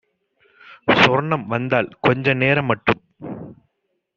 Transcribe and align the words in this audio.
சொர்ணம் 0.95 1.45
வந்தால் 1.45 1.89
கொஞ்ச 1.99 2.33
நேரம்மட்டும் 2.35 3.03